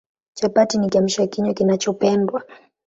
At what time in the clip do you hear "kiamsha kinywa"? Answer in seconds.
0.89-1.53